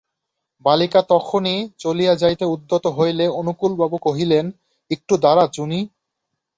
বালিকা 0.65 1.01
তখনি 1.09 1.53
চলিয়া 1.79 2.13
যাইতে 2.15 2.45
উদ্যত 2.45 2.85
হইলে 2.97 3.25
অনুকূলবাবু 3.39 3.97
কহিলেন, 3.97 4.45
একটু 4.91 5.13
দাঁড়া 5.17 5.45
চুনি। 5.47 5.79